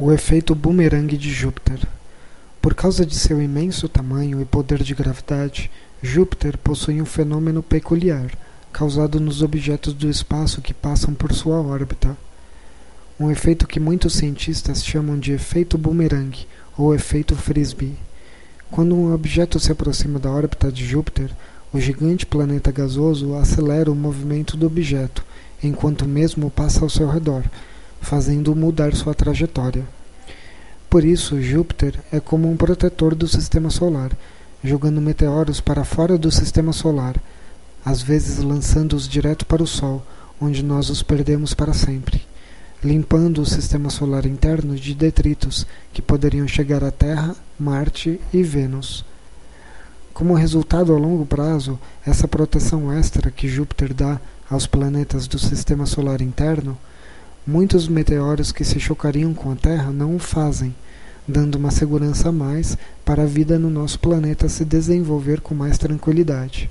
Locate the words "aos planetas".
54.50-55.26